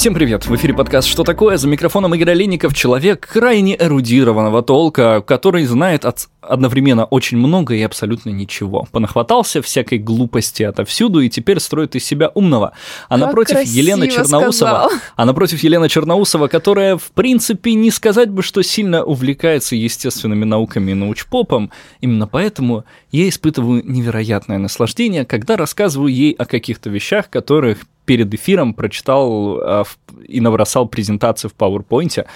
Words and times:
Всем 0.00 0.14
привет! 0.14 0.46
В 0.46 0.56
эфире 0.56 0.72
подкаст 0.72 1.06
«Что 1.06 1.24
такое?» 1.24 1.58
За 1.58 1.68
микрофоном 1.68 2.14
Игорь 2.14 2.30
Олейников, 2.30 2.72
человек 2.72 3.28
крайне 3.30 3.76
эрудированного 3.78 4.62
толка, 4.62 5.20
который 5.20 5.66
знает 5.66 6.06
от... 6.06 6.26
одновременно 6.40 7.04
очень 7.04 7.36
много 7.36 7.74
и 7.74 7.82
абсолютно 7.82 8.30
ничего. 8.30 8.88
Понахватался 8.92 9.60
всякой 9.60 9.98
глупости 9.98 10.62
отовсюду 10.62 11.20
и 11.20 11.28
теперь 11.28 11.60
строит 11.60 11.96
из 11.96 12.06
себя 12.06 12.30
умного. 12.32 12.72
А 13.10 13.18
Как 13.18 13.26
напротив 13.26 13.58
Елена 13.66 14.08
Черноусова... 14.08 14.52
сказал. 14.52 14.90
А 15.16 15.24
напротив 15.26 15.62
Елена 15.62 15.86
Черноусова, 15.86 16.48
которая, 16.48 16.96
в 16.96 17.10
принципе, 17.10 17.74
не 17.74 17.90
сказать 17.90 18.30
бы, 18.30 18.42
что 18.42 18.62
сильно 18.62 19.04
увлекается 19.04 19.76
естественными 19.76 20.46
науками 20.46 20.92
и 20.92 20.94
научпопом, 20.94 21.72
именно 22.00 22.26
поэтому 22.26 22.86
я 23.12 23.28
испытываю 23.28 23.82
невероятное 23.84 24.56
наслаждение, 24.56 25.26
когда 25.26 25.58
рассказываю 25.58 26.10
ей 26.10 26.32
о 26.32 26.46
каких-то 26.46 26.88
вещах, 26.88 27.28
которых 27.28 27.80
перед 28.10 28.34
эфиром 28.34 28.74
прочитал 28.74 29.54
в- 29.84 29.96
и 30.26 30.40
набросал 30.40 30.88
презентацию 30.88 31.48
в 31.48 31.54
PowerPoint. 31.54 32.26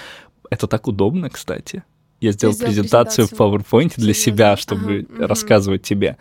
Это 0.48 0.66
так 0.68 0.86
удобно, 0.86 1.28
кстати. 1.30 1.82
Я 2.20 2.30
сделал 2.30 2.54
сделал 2.54 2.70
презентацию 2.70 3.26
в 3.26 3.30
презентацию? 3.30 3.60
PowerPoint 3.82 3.92
для 3.96 4.14
Серьёзно? 4.14 4.32
себя, 4.36 4.56
чтобы 4.56 5.06
Ага, 5.16 5.26
рассказывать 5.26 5.82
тебе. 5.82 6.16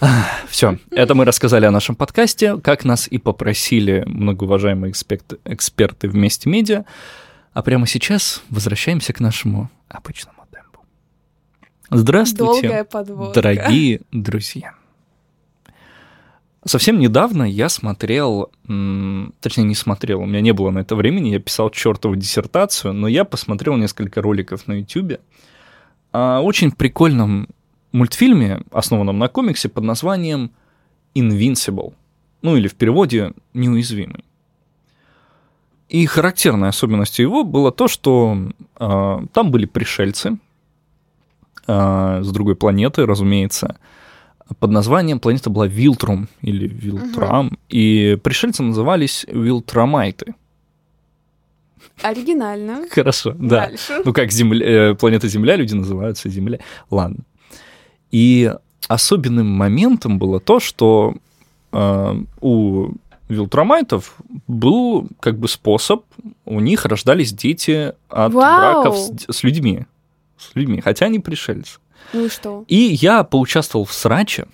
Все, 0.48 0.78
это 0.92 1.16
мы 1.16 1.24
рассказали 1.24 1.66
о 1.66 1.72
нашем 1.72 1.96
подкасте, 1.96 2.56
как 2.58 2.84
нас 2.84 3.08
и 3.08 3.18
попросили 3.18 4.04
многоуважаемые 4.06 4.92
экспект- 4.92 5.40
эксперты 5.44 6.08
вместе 6.08 6.48
медиа. 6.48 6.84
А 7.52 7.62
прямо 7.62 7.88
сейчас 7.88 8.42
возвращаемся 8.48 9.12
к 9.12 9.18
нашему 9.18 9.70
обычному 9.88 10.38
темпу. 10.52 10.84
Здравствуйте, 11.90 12.86
дорогие 13.34 14.02
друзья. 14.12 14.74
Совсем 16.64 16.98
недавно 16.98 17.44
я 17.44 17.70
смотрел, 17.70 18.50
точнее 18.64 19.64
не 19.64 19.74
смотрел, 19.74 20.20
у 20.20 20.26
меня 20.26 20.42
не 20.42 20.52
было 20.52 20.70
на 20.70 20.80
это 20.80 20.94
времени, 20.94 21.30
я 21.30 21.38
писал 21.38 21.70
чертову 21.70 22.16
диссертацию, 22.16 22.92
но 22.92 23.08
я 23.08 23.24
посмотрел 23.24 23.76
несколько 23.76 24.20
роликов 24.20 24.66
на 24.66 24.74
YouTube 24.74 25.20
о 26.12 26.40
очень 26.40 26.70
прикольном 26.70 27.48
мультфильме, 27.92 28.60
основанном 28.72 29.18
на 29.18 29.28
комиксе 29.28 29.70
под 29.70 29.84
названием 29.84 30.50
Invincible, 31.14 31.94
ну 32.42 32.56
или 32.56 32.68
в 32.68 32.74
переводе 32.74 33.32
«Неуязвимый». 33.54 34.24
И 35.88 36.06
характерной 36.06 36.68
особенностью 36.68 37.24
его 37.24 37.42
было 37.42 37.72
то, 37.72 37.88
что 37.88 38.36
э, 38.78 39.18
там 39.32 39.50
были 39.50 39.66
пришельцы 39.66 40.38
э, 41.66 42.20
с 42.22 42.30
другой 42.30 42.54
планеты, 42.54 43.06
разумеется, 43.06 43.76
под 44.58 44.70
названием 44.70 45.20
планета 45.20 45.50
была 45.50 45.66
Вилтрум 45.66 46.28
или 46.42 46.66
Вилтрам, 46.66 47.58
и 47.68 48.18
пришельцы 48.22 48.62
назывались 48.62 49.24
Вилтрамайты. 49.28 50.34
Оригинально. 52.02 52.86
Хорошо, 52.90 53.34
да. 53.38 53.66
Дальше. 53.66 54.02
Ну, 54.04 54.12
как 54.12 54.32
земля, 54.32 54.90
э, 54.90 54.94
планета 54.94 55.28
Земля, 55.28 55.56
люди 55.56 55.74
называются 55.74 56.28
Земля. 56.28 56.58
Ладно. 56.90 57.18
И 58.10 58.52
особенным 58.88 59.46
моментом 59.46 60.18
было 60.18 60.40
то, 60.40 60.60
что 60.60 61.14
э, 61.72 62.14
у 62.40 62.90
вилтрамайтов 63.28 64.16
был 64.48 65.08
как 65.20 65.38
бы 65.38 65.48
способ, 65.48 66.04
у 66.44 66.60
них 66.60 66.84
рождались 66.84 67.32
дети 67.32 67.92
от 68.08 68.32
Вау! 68.32 68.82
браков 68.82 68.96
с, 68.96 69.36
с 69.36 69.42
людьми. 69.44 69.86
С 70.36 70.54
людьми, 70.56 70.80
хотя 70.80 71.06
они 71.06 71.18
пришельцы. 71.18 71.78
Ну 72.12 72.26
и 72.26 72.28
что? 72.28 72.64
И 72.68 72.76
я 72.76 73.24
поучаствовал 73.24 73.84
в 73.84 73.92
сраче 73.92 74.46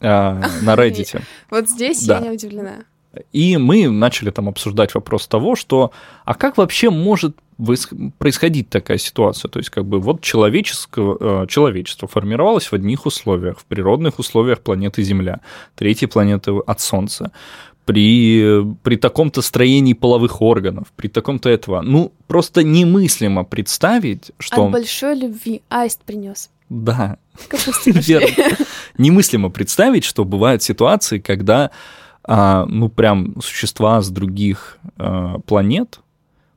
э, 0.00 0.08
на 0.08 0.42
Reddit. 0.74 1.22
Вот 1.50 1.68
здесь 1.68 2.04
Да. 2.04 2.18
я 2.18 2.20
не 2.20 2.30
удивлена. 2.30 2.84
И 3.32 3.56
мы 3.56 3.88
начали 3.88 4.30
там 4.30 4.48
обсуждать 4.48 4.94
вопрос 4.94 5.26
того, 5.26 5.56
что 5.56 5.92
а 6.24 6.34
как 6.34 6.56
вообще 6.56 6.90
может 6.90 7.36
происходить 8.18 8.68
такая 8.68 8.98
ситуация? 8.98 9.48
То 9.48 9.58
есть 9.58 9.70
как 9.70 9.86
бы 9.86 10.00
вот 10.00 10.20
человеческого, 10.20 11.44
э, 11.44 11.46
человечество 11.46 12.06
формировалось 12.08 12.66
в 12.66 12.74
одних 12.74 13.06
условиях, 13.06 13.58
в 13.58 13.64
природных 13.64 14.18
условиях 14.18 14.60
планеты 14.60 15.02
Земля, 15.02 15.40
третьей 15.74 16.08
планеты 16.08 16.52
от 16.66 16.80
Солнца, 16.80 17.32
при, 17.86 18.64
при 18.82 18.96
таком-то 18.96 19.42
строении 19.42 19.94
половых 19.94 20.42
органов, 20.42 20.88
при 20.96 21.08
таком-то 21.08 21.48
этого. 21.48 21.82
Ну, 21.82 22.12
просто 22.26 22.62
немыслимо 22.64 23.44
представить, 23.44 24.32
что... 24.38 24.66
От 24.66 24.72
большой 24.72 25.14
любви 25.14 25.62
аист 25.68 26.02
принес. 26.02 26.50
Да, 26.68 27.18
Верно. 27.86 28.56
Немыслимо 28.98 29.50
представить, 29.50 30.04
что 30.04 30.24
бывают 30.24 30.62
ситуации, 30.62 31.18
когда, 31.18 31.70
а, 32.24 32.66
ну, 32.66 32.88
прям 32.88 33.40
существа 33.40 34.00
с 34.00 34.10
других 34.10 34.78
а, 34.96 35.38
планет 35.40 36.00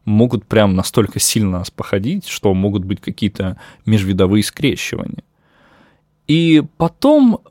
могут 0.05 0.45
прям 0.45 0.75
настолько 0.75 1.19
сильно 1.19 1.59
нас 1.59 1.69
походить, 1.69 2.27
что 2.27 2.53
могут 2.53 2.83
быть 2.83 3.01
какие-то 3.01 3.57
межвидовые 3.85 4.43
скрещивания. 4.43 5.23
И 6.27 6.63
потом 6.77 7.41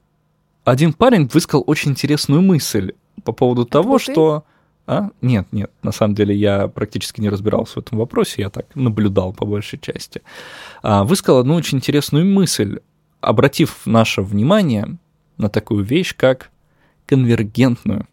один 0.64 0.92
парень 0.92 1.28
высказал 1.32 1.62
очень 1.66 1.92
интересную 1.92 2.42
мысль 2.42 2.92
по 3.24 3.32
поводу 3.32 3.64
того, 3.64 3.92
был 3.92 3.98
ты? 3.98 4.42
А? 4.90 5.10
Нет, 5.20 5.46
нет, 5.52 5.70
на 5.82 5.92
самом 5.92 6.14
деле 6.14 6.34
я 6.34 6.66
практически 6.66 7.20
не 7.20 7.28
разбирался 7.28 7.74
в 7.74 7.82
этом 7.82 7.98
вопросе, 7.98 8.40
я 8.40 8.48
так 8.48 8.74
наблюдал 8.74 9.34
по 9.34 9.44
большей 9.44 9.78
части. 9.78 10.22
А, 10.82 11.04
Высказал 11.04 11.40
одну 11.40 11.56
очень 11.56 11.76
интересную 11.76 12.24
мысль, 12.24 12.78
обратив 13.20 13.84
наше 13.84 14.22
внимание 14.22 14.96
на 15.36 15.50
такую 15.50 15.84
вещь, 15.84 16.14
как 16.16 16.50
конвергентную 17.04 18.08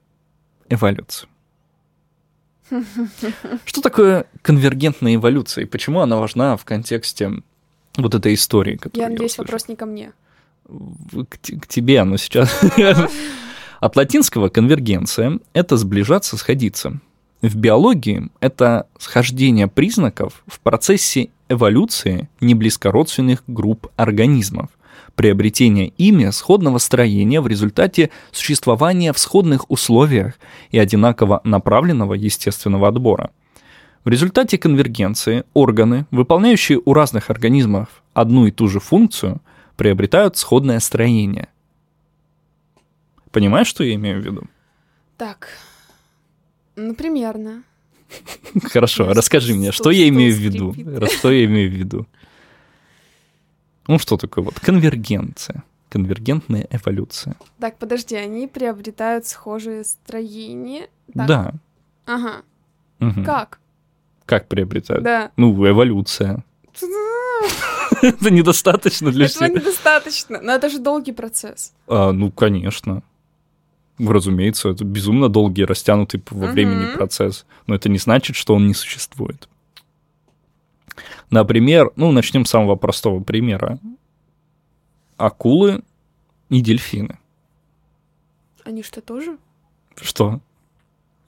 эволюцию. 0.68 1.30
Что 3.66 3.82
такое 3.82 4.26
конвергентная 4.42 5.16
эволюция 5.16 5.64
и 5.64 5.68
почему 5.68 6.02
она 6.02 6.18
важна 6.18 6.58
в 6.58 6.66
контексте 6.66 7.42
вот 7.96 8.16
этой 8.16 8.34
истории, 8.34 8.78
Я 8.92 9.08
надеюсь, 9.08 9.32
услышал? 9.32 9.46
вопрос 9.46 9.70
не 9.70 9.78
ко 9.78 9.86
мне. 9.86 10.12
К 10.68 11.68
тебе, 11.68 12.04
но 12.04 12.18
сейчас... 12.18 12.54
От 13.80 13.96
латинского 13.96 14.50
конвергенция– 14.50 15.40
это 15.54 15.78
сближаться, 15.78 16.38
сходиться. 16.38 17.00
В 17.42 17.56
биологии 17.56 18.30
это 18.40 18.88
схождение 18.98 19.68
признаков 19.68 20.44
в 20.48 20.60
процессе 20.60 21.30
эволюции 21.50 22.30
неблизкородственных 22.40 23.44
групп 23.48 23.88
организмов, 23.98 24.70
приобретение 25.16 25.90
ими 25.98 26.30
сходного 26.32 26.78
строения 26.78 27.42
в 27.42 27.48
результате 27.48 28.10
существования 28.32 29.14
в 29.14 29.20
сходных 29.20 29.70
условиях 29.70 30.36
и 30.72 30.80
одинаково 30.80 31.42
направленного 31.44 32.14
естественного 32.14 32.88
отбора. 32.88 33.32
В 34.06 34.10
результате 34.10 34.58
конвергенции 34.58 35.44
органы, 35.54 36.06
выполняющие 36.12 36.80
у 36.84 36.94
разных 36.94 37.30
организмов 37.30 37.88
одну 38.14 38.46
и 38.48 38.52
ту 38.52 38.68
же 38.68 38.80
функцию, 38.80 39.42
приобретают 39.76 40.38
сходное 40.38 40.80
строение. 40.80 41.50
Понимаешь, 43.36 43.68
что 43.68 43.84
я 43.84 43.96
имею 43.96 44.22
в 44.22 44.26
виду? 44.26 44.44
Так. 45.18 45.50
Ну, 46.78 46.96
примерно. 46.96 47.64
Хорошо, 48.64 49.12
расскажи 49.12 49.54
мне, 49.54 49.74
что 49.74 49.92
я 49.92 50.08
имею 50.08 50.34
в 50.34 50.38
виду? 50.38 50.74
Что 51.08 51.34
я 51.34 51.44
имею 51.44 51.70
в 51.70 51.74
виду? 51.74 52.08
Ну, 53.88 54.00
что 54.00 54.16
такое 54.16 54.46
вот 54.46 54.58
конвергенция? 54.62 55.66
Конвергентная 55.90 56.66
эволюция. 56.72 57.36
Так, 57.60 57.78
подожди, 57.78 58.16
они 58.16 58.48
приобретают 58.48 59.28
схожие 59.28 59.84
строения. 59.84 60.88
Да. 61.14 61.52
Ага. 62.06 62.42
Как? 63.26 63.60
Как 64.26 64.48
приобретают? 64.48 65.04
Да. 65.04 65.32
Ну, 65.36 65.52
эволюция. 65.70 66.42
Это 68.02 68.30
недостаточно 68.32 69.12
для 69.12 69.26
Этого 69.26 69.50
недостаточно. 69.50 70.40
Но 70.42 70.54
это 70.54 70.70
же 70.70 70.80
долгий 70.80 71.12
процесс. 71.12 71.74
А, 71.88 72.14
ну, 72.14 72.32
конечно. 72.32 73.04
Разумеется, 73.98 74.70
это 74.70 74.84
безумно 74.84 75.30
долгий, 75.30 75.64
растянутый 75.64 76.22
во 76.30 76.48
времени 76.48 76.86
Мгм. 76.86 76.94
процесс. 76.96 77.46
Но 77.66 77.76
это 77.76 77.88
не 77.90 77.98
значит, 77.98 78.36
что 78.36 78.56
он 78.56 78.68
не 78.68 78.74
существует. 78.74 79.48
Например, 81.30 81.92
ну, 81.96 82.12
начнем 82.12 82.46
с 82.46 82.50
самого 82.50 82.76
простого 82.76 83.22
примера. 83.24 83.80
Акулы 85.18 85.82
и 86.50 86.62
дельфины. 86.62 87.18
Они 88.64 88.84
что, 88.84 89.02
тоже? 89.02 89.38
Что? 90.02 90.42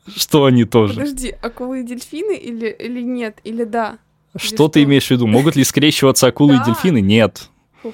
Что 0.08 0.46
они 0.46 0.66
тоже? 0.66 0.96
Подожди, 0.96 1.30
акулы 1.42 1.82
и 1.82 1.84
дельфины 1.84 2.36
или, 2.36 2.68
или 2.70 3.02
нет? 3.02 3.40
Или 3.44 3.64
да? 3.64 4.00
Что 4.36 4.68
ты 4.68 4.82
что? 4.82 4.84
имеешь 4.88 5.08
в 5.08 5.12
виду? 5.12 5.26
Могут 5.28 5.56
ли 5.56 5.64
скрещиваться 5.64 6.28
акулы 6.28 6.56
и 6.56 6.64
дельфины? 6.66 7.02
Нет. 7.02 7.50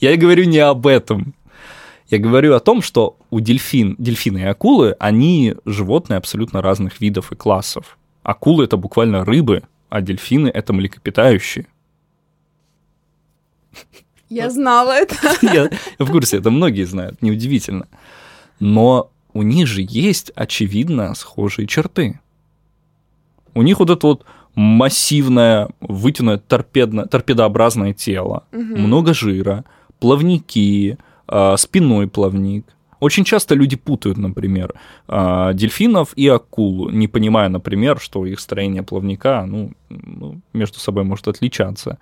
Я 0.00 0.16
говорю 0.16 0.44
не 0.44 0.58
об 0.58 0.86
этом. 0.86 1.34
Я 2.08 2.18
говорю 2.18 2.54
о 2.54 2.60
том, 2.60 2.80
что 2.80 3.16
у 3.30 3.40
дельфин, 3.40 3.94
дельфины 3.98 4.38
и 4.38 4.44
акулы, 4.44 4.96
они 4.98 5.54
животные 5.66 6.16
абсолютно 6.16 6.62
разных 6.62 7.00
видов 7.00 7.32
и 7.32 7.36
классов. 7.36 7.98
Акулы— 8.22 8.64
это 8.66 8.76
буквально 8.76 9.24
рыбы, 9.24 9.62
а 9.90 10.00
дельфины— 10.00 10.48
это 10.54 10.72
млекопитающие. 10.72 11.66
Я 14.30 14.50
знала 14.50 14.92
это. 14.92 15.14
Я 15.42 15.70
в 15.98 16.10
курсе, 16.10 16.38
это 16.38 16.50
многие 16.50 16.84
знают, 16.84 17.22
неудивительно. 17.22 17.86
Но 18.60 19.10
у 19.32 19.42
них 19.42 19.66
же 19.66 19.84
есть, 19.88 20.30
очевидно, 20.34 21.14
схожие 21.14 21.66
черты. 21.66 22.20
У 23.54 23.62
них 23.62 23.78
вот 23.78 23.90
это 23.90 24.06
вот 24.06 24.24
массивное, 24.54 25.68
вытянутое 25.80 26.38
торпедно, 26.38 27.06
торпедообразное 27.06 27.94
тело, 27.94 28.44
Мгм. 28.52 28.80
много 28.82 29.14
жира, 29.14 29.64
плавники, 30.00 30.98
спиной 31.56 32.08
плавник. 32.08 32.64
Очень 33.00 33.24
часто 33.24 33.54
люди 33.54 33.76
путают, 33.76 34.18
например, 34.18 34.74
а, 35.06 35.52
дельфинов 35.52 36.12
и 36.16 36.26
акулу, 36.28 36.90
не 36.90 37.06
понимая, 37.06 37.48
например, 37.48 38.00
что 38.00 38.26
их 38.26 38.40
строение 38.40 38.82
плавника 38.82 39.44
ну, 39.46 39.72
ну, 39.88 40.40
между 40.52 40.80
собой 40.80 41.04
может 41.04 41.28
отличаться. 41.28 41.98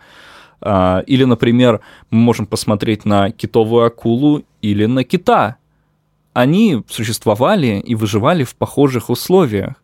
А, 0.61 1.03
Или, 1.07 1.25
например, 1.25 1.81
мы 2.11 2.19
можем 2.19 2.47
посмотреть 2.47 3.05
на 3.05 3.31
китовую 3.31 3.85
акулу 3.85 4.45
или 4.63 4.87
на 4.87 5.05
кита. 5.05 5.57
Они 6.33 6.83
существовали 6.89 7.81
и 7.81 7.95
выживали 7.95 8.45
в 8.45 8.55
похожих 8.55 9.11
условиях. 9.11 9.75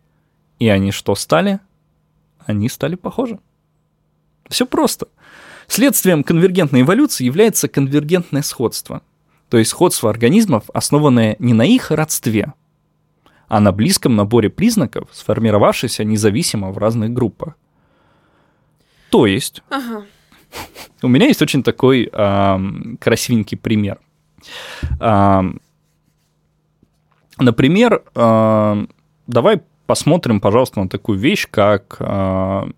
И 0.58 0.68
они 0.68 0.92
что 0.92 1.14
стали? 1.14 1.60
Они 2.46 2.68
стали 2.68 2.94
похожи. 2.94 3.38
Все 4.48 4.66
просто. 4.66 5.08
Следствием 5.66 6.24
конвергентной 6.24 6.82
эволюции 6.82 7.24
является 7.24 7.68
конвергентное 7.68 8.42
сходство. 8.42 9.02
То 9.52 9.58
есть 9.58 9.70
сходство 9.70 10.08
организмов, 10.08 10.64
основанное 10.72 11.36
не 11.38 11.52
на 11.52 11.66
их 11.66 11.90
родстве, 11.90 12.54
а 13.48 13.60
на 13.60 13.70
близком 13.70 14.16
наборе 14.16 14.48
признаков, 14.48 15.10
сформировавшихся 15.12 16.04
независимо 16.04 16.70
в 16.70 16.78
разных 16.78 17.10
группах. 17.10 17.56
То 19.10 19.26
есть 19.26 19.62
Ага. 19.68 20.06
у 21.02 21.08
меня 21.08 21.26
есть 21.26 21.42
очень 21.42 21.62
такой 21.62 22.08
ам, 22.14 22.96
красивенький 22.98 23.58
пример. 23.58 24.00
Ам, 24.98 25.60
например, 27.36 28.04
ам, 28.14 28.88
давай 29.26 29.60
посмотрим, 29.86 30.40
пожалуйста, 30.40 30.80
на 30.80 30.88
такую 30.88 31.18
вещь, 31.18 31.46
как 31.50 31.96
а, 31.98 32.70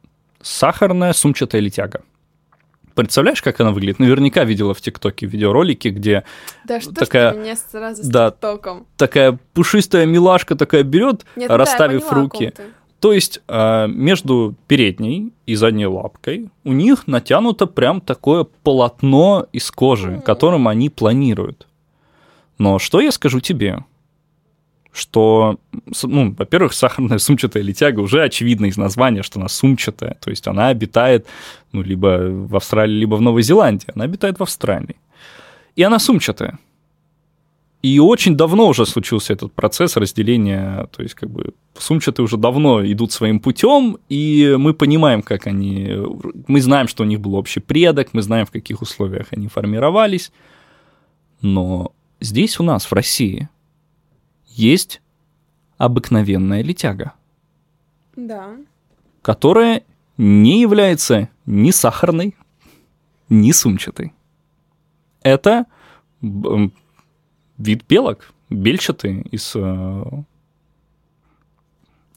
сахарная 0.42 1.12
сумчатая 1.12 1.60
летяга. 1.60 2.02
Представляешь, 2.94 3.42
как 3.42 3.60
она 3.60 3.72
выглядит? 3.72 3.98
Наверняка 3.98 4.44
видела 4.44 4.72
в 4.74 4.80
ТикТоке 4.80 5.26
видеоролики, 5.26 5.88
где 5.88 6.24
Да 6.64 6.80
что 6.80 6.92
Такая- 6.94 7.32
ж 7.32 7.36
меня 7.36 7.56
сразу 7.56 8.02
с 8.02 8.06
Да. 8.06 8.30
тиктоком? 8.30 8.86
такая 8.96 9.38
пушистая 9.52 10.06
милашка 10.06 10.54
такая 10.54 10.82
берет, 10.84 11.24
Нет, 11.36 11.48
да, 11.48 11.54
я 11.54 11.58
расставив 11.58 12.10
о 12.12 12.14
руки. 12.14 12.52
То 13.00 13.12
есть 13.12 13.42
а, 13.48 13.86
между 13.86 14.54
передней 14.66 15.32
и 15.44 15.56
задней 15.56 15.86
лапкой 15.86 16.48
у 16.64 16.72
них 16.72 17.06
натянуто 17.06 17.66
прям 17.66 18.00
такое 18.00 18.46
полотно 18.62 19.46
из 19.52 19.70
кожи, 19.70 20.12
М. 20.12 20.22
которым 20.22 20.68
они 20.68 20.88
планируют. 20.88 21.66
Но 22.58 22.78
что 22.78 23.00
я 23.00 23.10
скажу 23.12 23.40
тебе? 23.40 23.84
Что, 24.94 25.58
ну, 26.04 26.34
во-первых, 26.38 26.72
сахарная 26.72 27.18
сумчатая 27.18 27.64
летяга 27.64 27.98
уже 27.98 28.22
очевидно 28.22 28.66
из 28.66 28.76
названия, 28.76 29.24
что 29.24 29.40
она 29.40 29.48
сумчатая. 29.48 30.16
То 30.20 30.30
есть 30.30 30.46
она 30.46 30.68
обитает, 30.68 31.26
ну, 31.72 31.82
либо 31.82 32.28
в 32.30 32.54
Австралии, 32.54 33.00
либо 33.00 33.16
в 33.16 33.20
Новой 33.20 33.42
Зеландии. 33.42 33.88
Она 33.92 34.04
обитает 34.04 34.38
в 34.38 34.42
Австралии. 34.42 34.96
И 35.74 35.82
она 35.82 35.98
сумчатая. 35.98 36.60
И 37.82 37.98
очень 37.98 38.36
давно 38.36 38.68
уже 38.68 38.86
случился 38.86 39.32
этот 39.32 39.52
процесс 39.52 39.96
разделения, 39.96 40.88
то 40.96 41.02
есть 41.02 41.14
как 41.14 41.28
бы 41.28 41.52
сумчатые 41.76 42.24
уже 42.24 42.36
давно 42.36 42.82
идут 42.86 43.12
своим 43.12 43.40
путем, 43.40 43.98
и 44.08 44.54
мы 44.56 44.72
понимаем, 44.72 45.20
как 45.20 45.46
они, 45.46 45.90
мы 46.46 46.62
знаем, 46.62 46.88
что 46.88 47.02
у 47.02 47.06
них 47.06 47.20
был 47.20 47.34
общий 47.34 47.60
предок, 47.60 48.14
мы 48.14 48.22
знаем, 48.22 48.46
в 48.46 48.50
каких 48.50 48.80
условиях 48.80 49.26
они 49.32 49.48
формировались, 49.48 50.32
но 51.42 51.92
здесь 52.20 52.58
у 52.58 52.62
нас, 52.62 52.86
в 52.86 52.92
России, 52.94 53.50
есть 54.54 55.00
обыкновенная 55.78 56.62
летяга, 56.62 57.12
Да. 58.16 58.56
которая 59.22 59.82
не 60.16 60.60
является 60.60 61.28
ни 61.46 61.70
сахарной, 61.72 62.36
ни 63.28 63.50
сумчатой. 63.52 64.12
Это 65.22 65.66
вид 66.22 67.84
белок, 67.88 68.32
бельчатый 68.50 69.22
из... 69.32 69.52
э, 69.56 70.04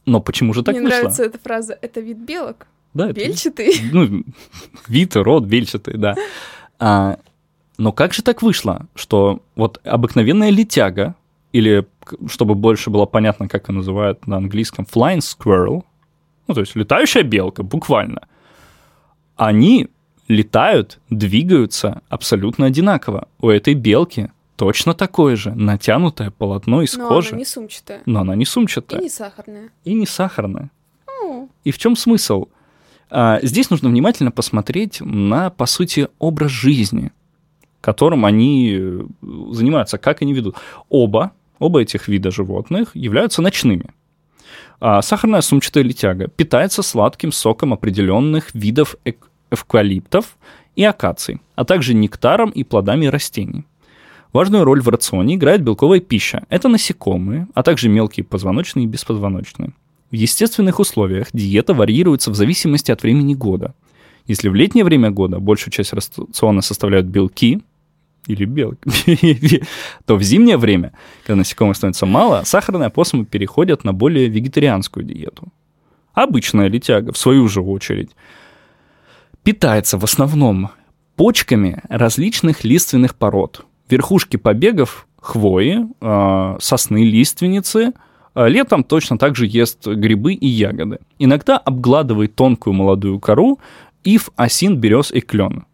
Но 0.06 0.22
почему 0.22 0.54
же 0.54 0.64
так 0.64 0.76
Мне 0.76 0.84
вышло? 0.84 0.98
нравится 1.00 1.24
эта 1.24 1.40
фраза. 1.40 1.78
Это 1.82 2.00
вид 2.02 2.18
белок. 2.18 2.68
Да, 2.94 3.10
это 3.10 3.20
Бельчатый. 3.20 3.74
ну, 3.92 4.24
вид, 4.88 5.16
род 5.16 5.46
бельчатый, 5.46 5.98
да. 5.98 6.16
А, 6.80 7.18
но 7.78 7.92
как 7.92 8.14
же 8.14 8.22
так 8.24 8.42
вышло, 8.42 8.86
что 8.96 9.42
вот 9.56 9.80
обыкновенная 9.84 10.50
летяга, 10.50 11.16
или, 11.54 11.88
чтобы 12.28 12.56
больше 12.56 12.90
было 12.90 13.06
понятно, 13.06 13.48
как 13.48 13.70
ее 13.70 13.76
называют 13.76 14.28
на 14.28 14.38
английском, 14.38 14.86
flying 14.92 15.20
squirrel, 15.20 15.84
ну, 16.48 16.54
то 16.54 16.60
есть 16.62 16.76
летающая 16.76 17.24
белка, 17.24 17.64
буквально, 17.64 18.28
они 19.36 19.88
летают, 20.28 21.00
двигаются 21.10 22.02
абсолютно 22.10 22.66
одинаково. 22.66 23.28
У 23.40 23.50
этой 23.50 23.74
белки 23.76 24.32
точно 24.56 24.94
такое 24.94 25.36
же 25.36 25.54
натянутое 25.54 26.32
полотно 26.32 26.82
из 26.82 26.96
Но 26.98 27.08
кожи, 27.08 27.30
она 27.30 27.38
не 27.40 27.46
сумчатая. 27.46 28.02
но 28.06 28.22
она 28.22 28.36
не 28.36 28.44
И 28.44 28.46
сумчатая 28.46 29.00
не 29.02 29.10
сахарная. 29.10 29.70
и 29.84 29.94
не 29.94 30.06
сахарная. 30.06 30.72
О, 31.22 31.48
И 31.64 31.72
в 31.72 31.78
чем 31.78 31.96
смысл? 31.96 32.48
А, 33.10 33.40
Здесь 33.42 33.70
нужно 33.70 33.90
внимательно 33.90 34.32
посмотреть 34.32 35.00
на, 35.00 35.50
по 35.50 35.66
сути, 35.66 36.10
образ 36.20 36.52
жизни, 36.52 37.12
которым 37.82 38.26
они 38.26 38.78
э, 38.80 39.02
занимаются, 39.52 39.98
как 39.98 40.22
они 40.22 40.34
ведут. 40.34 40.56
Оба, 40.90 41.32
оба 41.60 41.82
этих 41.82 42.08
вида 42.08 42.32
животных 42.32 42.92
являются 42.96 43.42
ночными. 43.42 43.92
А 44.80 45.02
Сахарная 45.02 45.42
сумчатая 45.42 45.84
летяга 45.84 46.28
питается 46.28 46.84
сладким 46.84 47.32
соком 47.32 47.74
определенных 47.74 48.54
видов 48.54 48.96
эвкалиптов 49.50 50.38
и 50.76 50.84
акаций, 50.84 51.42
а 51.56 51.66
также 51.66 51.94
нектаром 51.94 52.52
и 52.52 52.64
плодами 52.64 53.08
растений. 53.08 53.66
Важную 54.34 54.66
роль 54.66 54.82
в 54.82 54.90
рационе 54.90 55.36
играет 55.36 55.64
белковая 55.64 56.00
пища. 56.00 56.44
Это 56.50 56.68
насекомые, 56.68 57.48
а 57.56 57.64
также 57.64 57.90
мелкие 57.90 58.24
позвоночные 58.24 58.84
и 58.84 58.88
беспозвоночные. 58.88 59.72
В 60.12 60.16
естественных 60.16 60.80
условиях 60.80 61.30
диета 61.34 61.74
варьируется 61.74 62.32
в 62.32 62.36
зависимости 62.36 62.92
от 62.92 63.02
времени 63.02 63.34
года. 63.34 63.74
Если 64.28 64.50
в 64.50 64.56
летнее 64.56 64.84
время 64.84 65.10
года 65.10 65.40
большую 65.40 65.72
часть 65.72 65.94
рациона 65.94 66.62
составляют 66.62 67.08
белки 67.08 67.62
или 68.28 68.46
белки, 68.46 69.64
то 70.06 70.16
в 70.16 70.22
зимнее 70.22 70.58
время, 70.58 70.94
когда 71.26 71.38
насекомых 71.38 71.78
становится 71.78 72.06
мало, 72.06 72.44
сахарные 72.44 72.88
опоссумы 72.88 73.26
переходят 73.26 73.84
на 73.84 73.94
более 73.94 74.28
вегетарианскую 74.28 75.06
диету. 75.06 75.48
Обычная 76.14 76.68
летяга, 76.68 77.14
в 77.14 77.18
свою 77.18 77.48
же 77.48 77.62
очередь, 77.62 78.12
питается 79.44 79.98
в 79.98 80.04
основном 80.04 80.72
почками 81.16 81.82
различных 81.90 82.64
лиственных 82.64 83.16
пород, 83.16 83.66
верхушки 83.90 84.38
побегов 84.38 85.08
хвои, 85.28 85.86
э, 86.00 86.58
сосны, 86.60 87.04
лиственницы. 87.04 87.94
Э, 88.36 88.48
Летом 88.48 88.84
точно 88.84 89.18
так 89.18 89.36
же 89.36 89.46
ест 89.46 89.88
грибы 89.88 90.34
и 90.34 90.48
ягоды. 90.48 91.00
Иногда 91.20 91.58
обгладывает 91.58 92.36
тонкую 92.36 92.74
молодую 92.74 93.20
кору 93.20 93.60
ив, 94.16 94.30
осин, 94.36 94.78
берез 94.78 95.12
и 95.12 95.20
клен. 95.22 95.66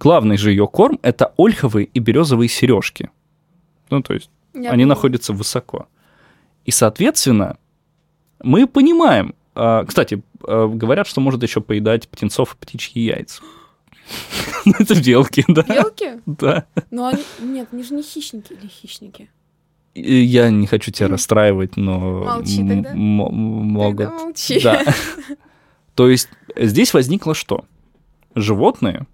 Главный 0.00 0.36
же 0.36 0.50
ее 0.50 0.66
корм– 0.66 0.98
это 1.02 1.32
ольховые 1.36 1.86
и 1.86 1.98
березовые 2.00 2.48
сережки. 2.48 3.10
Ну, 3.90 4.02
то 4.02 4.14
есть 4.14 4.30
я 4.54 4.60
они 4.70 4.70
поняла. 4.70 4.88
находятся 4.88 5.32
высоко. 5.32 5.86
И, 6.64 6.70
соответственно, 6.70 7.58
мы 8.42 8.66
понимаем, 8.66 9.34
а, 9.54 9.84
кстати, 9.84 10.22
а, 10.42 10.66
говорят, 10.68 11.06
что 11.06 11.20
может 11.20 11.42
еще 11.42 11.60
поедать 11.60 12.08
птенцов 12.08 12.54
и 12.54 12.56
птичьи 12.64 13.02
яйца. 13.02 13.42
Ну, 14.64 14.72
Это 14.78 15.00
белки, 15.02 15.44
да. 15.48 15.62
Белки? 15.62 16.20
Да. 16.26 16.64
Но 16.90 17.06
они... 17.06 17.22
Нет, 17.40 17.68
они 17.72 17.82
же 17.82 17.94
не 17.94 18.02
хищники 18.02 18.52
или 18.52 18.66
хищники. 18.68 19.30
Я 19.94 20.50
не 20.50 20.66
хочу 20.66 20.90
тебя 20.90 21.08
расстраивать, 21.08 21.76
но 21.76 22.24
Молчи 22.24 22.66
тогда. 22.66 22.94
могут. 22.94 24.06
Тогда 24.08 24.24
молчи. 24.24 24.60
Да. 24.60 24.82
То 25.94 26.08
есть 26.08 26.28
здесь 26.56 26.94
возникло 26.94 27.34
что? 27.34 27.64
Животные 28.34 29.06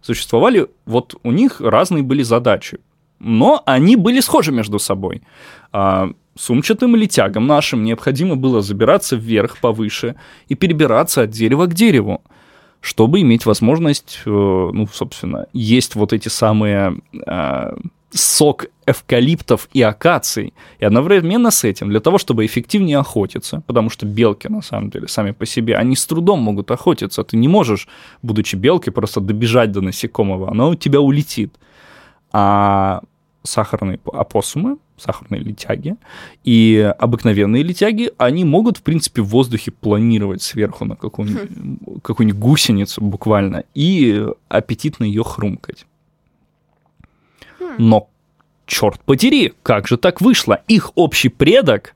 существовали, 0.00 0.68
вот 0.86 1.16
у 1.22 1.32
них 1.32 1.60
разные 1.60 2.02
были 2.02 2.22
задачи, 2.22 2.78
но 3.18 3.62
они 3.66 3.96
были 3.96 4.20
схожи 4.20 4.52
между 4.52 4.78
собой. 4.78 5.22
А, 5.72 6.10
сумчатым 6.36 6.94
летягам 6.94 7.46
нашим 7.46 7.84
необходимо 7.84 8.36
было 8.36 8.60
забираться 8.60 9.16
вверх, 9.16 9.58
повыше 9.58 10.16
и 10.48 10.54
перебираться 10.54 11.22
от 11.22 11.30
дерева 11.30 11.66
к 11.66 11.74
дереву, 11.74 12.22
чтобы 12.80 13.22
иметь 13.22 13.46
возможность, 13.46 14.20
э, 14.26 14.30
ну, 14.30 14.86
собственно, 14.92 15.46
есть 15.52 15.94
вот 15.94 16.12
эти 16.12 16.28
самые 16.28 16.98
а, 17.26 17.76
сок 18.14 18.66
эвкалиптов 18.86 19.68
и 19.72 19.82
акаций. 19.82 20.54
И 20.78 20.84
одновременно 20.84 21.50
с 21.50 21.64
этим, 21.64 21.88
для 21.88 22.00
того, 22.00 22.18
чтобы 22.18 22.46
эффективнее 22.46 22.98
охотиться, 22.98 23.62
потому 23.66 23.90
что 23.90 24.06
белки, 24.06 24.48
на 24.48 24.62
самом 24.62 24.90
деле, 24.90 25.08
сами 25.08 25.32
по 25.32 25.46
себе, 25.46 25.76
они 25.76 25.96
с 25.96 26.06
трудом 26.06 26.40
могут 26.40 26.70
охотиться. 26.70 27.24
Ты 27.24 27.36
не 27.36 27.48
можешь, 27.48 27.88
будучи 28.22 28.56
белкой, 28.56 28.92
просто 28.92 29.20
добежать 29.20 29.72
до 29.72 29.80
насекомого. 29.80 30.50
Оно 30.50 30.70
у 30.70 30.74
тебя 30.74 31.00
улетит. 31.00 31.54
А 32.32 33.02
сахарные 33.42 33.98
опоссумы, 34.12 34.78
сахарные 34.96 35.40
летяги, 35.40 35.96
и 36.44 36.94
обыкновенные 36.98 37.62
летяги, 37.62 38.10
они 38.16 38.44
могут, 38.44 38.78
в 38.78 38.82
принципе, 38.82 39.22
в 39.22 39.26
воздухе 39.26 39.70
планировать 39.70 40.42
сверху 40.42 40.84
на 40.84 40.96
какую-нибудь, 40.96 41.50
хм. 41.50 42.00
какую-нибудь 42.00 42.40
гусеницу 42.40 43.02
буквально 43.02 43.64
и 43.74 44.26
аппетитно 44.48 45.04
ее 45.04 45.24
хрумкать. 45.24 45.86
Но, 47.78 48.08
черт 48.66 49.00
подери, 49.00 49.54
как 49.62 49.88
же 49.88 49.96
так 49.96 50.20
вышло? 50.20 50.60
Их 50.68 50.92
общий 50.94 51.28
предок 51.28 51.94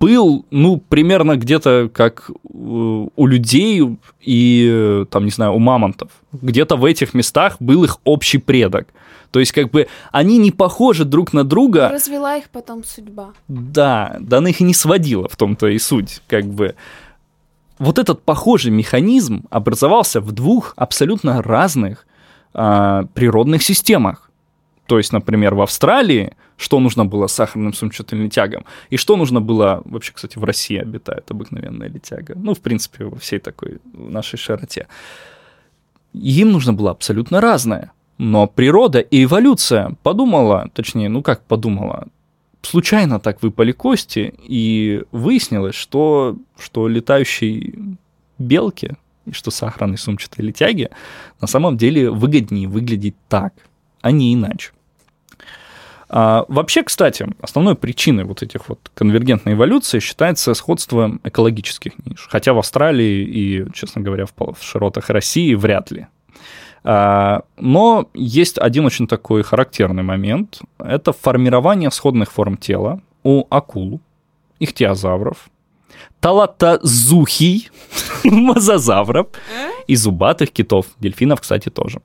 был, 0.00 0.44
ну, 0.50 0.76
примерно 0.76 1.36
где-то 1.36 1.90
как 1.92 2.28
э, 2.28 2.34
у 2.52 3.26
людей 3.26 3.98
и, 4.20 5.04
там, 5.10 5.24
не 5.24 5.30
знаю, 5.30 5.54
у 5.54 5.58
мамонтов. 5.58 6.10
Где-то 6.32 6.76
в 6.76 6.84
этих 6.84 7.14
местах 7.14 7.56
был 7.60 7.84
их 7.84 7.98
общий 8.04 8.38
предок. 8.38 8.88
То 9.30 9.40
есть, 9.40 9.52
как 9.52 9.70
бы, 9.70 9.88
они 10.12 10.38
не 10.38 10.50
похожи 10.50 11.04
друг 11.04 11.32
на 11.32 11.42
друга. 11.42 11.88
Развела 11.88 12.36
их 12.36 12.50
потом 12.50 12.84
судьба. 12.84 13.30
Да, 13.48 14.16
да 14.20 14.38
она 14.38 14.50
их 14.50 14.60
и 14.60 14.64
не 14.64 14.74
сводила, 14.74 15.28
в 15.28 15.36
том-то 15.36 15.68
и 15.68 15.78
суть, 15.78 16.20
как 16.28 16.44
бы. 16.44 16.74
Вот 17.78 17.98
этот 17.98 18.22
похожий 18.22 18.70
механизм 18.70 19.44
образовался 19.50 20.20
в 20.20 20.30
двух 20.32 20.74
абсолютно 20.76 21.42
разных 21.42 22.06
а, 22.52 23.06
природных 23.14 23.62
системах. 23.62 24.23
То 24.86 24.98
есть, 24.98 25.12
например, 25.12 25.54
в 25.54 25.62
Австралии 25.62 26.34
что 26.56 26.80
нужно 26.80 27.04
было 27.04 27.26
сахарным 27.26 27.72
сумчатым 27.72 28.22
летягам, 28.22 28.64
и 28.90 28.96
что 28.96 29.16
нужно 29.16 29.40
было, 29.40 29.82
вообще, 29.84 30.12
кстати, 30.12 30.38
в 30.38 30.44
России 30.44 30.78
обитает 30.78 31.30
обыкновенная 31.30 31.88
летяга, 31.88 32.34
ну, 32.36 32.54
в 32.54 32.60
принципе, 32.60 33.04
во 33.04 33.18
всей 33.18 33.38
такой 33.38 33.80
нашей 33.92 34.38
широте. 34.38 34.86
Им 36.12 36.52
нужно 36.52 36.72
было 36.72 36.92
абсолютно 36.92 37.40
разное. 37.40 37.90
Но 38.16 38.46
природа 38.46 39.00
и 39.00 39.24
эволюция 39.24 39.96
подумала, 40.04 40.70
точнее, 40.72 41.08
ну 41.08 41.20
как 41.22 41.42
подумала, 41.42 42.06
случайно 42.62 43.18
так 43.18 43.42
выпали 43.42 43.72
кости, 43.72 44.32
и 44.40 45.02
выяснилось, 45.10 45.74
что, 45.74 46.36
что 46.56 46.86
летающие 46.86 47.96
белки, 48.38 48.92
и 49.26 49.32
что 49.32 49.50
сахарные 49.50 49.98
сумчатые 49.98 50.46
летяги 50.46 50.90
на 51.40 51.48
самом 51.48 51.76
деле 51.76 52.10
выгоднее 52.10 52.68
выглядеть 52.68 53.16
так, 53.28 53.52
а 54.04 54.10
не 54.10 54.34
иначе. 54.34 54.70
А, 56.10 56.44
вообще, 56.48 56.82
кстати, 56.82 57.26
основной 57.40 57.74
причиной 57.74 58.24
вот 58.24 58.42
этих 58.42 58.68
вот 58.68 58.90
конвергентной 58.92 59.54
эволюции 59.54 59.98
считается 59.98 60.52
сходство 60.52 61.18
экологических 61.24 61.92
ниш. 62.04 62.28
Хотя 62.30 62.52
в 62.52 62.58
Австралии 62.58 63.24
и, 63.24 63.66
честно 63.72 64.02
говоря, 64.02 64.26
в, 64.26 64.32
в 64.36 64.62
широтах 64.62 65.08
России 65.08 65.54
вряд 65.54 65.90
ли. 65.90 66.06
А, 66.84 67.44
но 67.56 68.10
есть 68.12 68.58
один 68.58 68.84
очень 68.84 69.06
такой 69.06 69.42
характерный 69.42 70.02
момент. 70.02 70.60
Это 70.78 71.14
формирование 71.14 71.90
сходных 71.90 72.30
форм 72.30 72.58
тела 72.58 73.00
у 73.22 73.46
акул, 73.48 74.02
ихтиозавров, 74.60 75.48
талатозухий, 76.20 77.70
мозазавров 78.24 79.28
и 79.86 79.96
зубатых 79.96 80.50
китов, 80.50 80.86
дельфинов, 80.98 81.40
кстати, 81.40 81.68
тоже. 81.68 82.00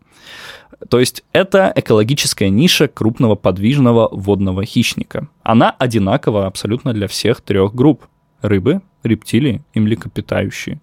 То 0.90 1.00
есть 1.00 1.24
это 1.34 1.74
экологическая 1.76 2.50
ниша 2.50 2.88
крупного 2.88 3.36
подвижного 3.36 4.08
водного 4.12 4.66
хищника. 4.66 5.28
Она 5.44 5.72
одинакова 5.72 6.48
абсолютно 6.48 6.94
для 6.94 7.08
всех 7.08 7.42
трех 7.42 7.76
групп. 7.76 8.06
Рыбы, 8.42 8.82
рептилии 9.04 9.62
и 9.74 9.80
млекопитающие. 9.82 10.80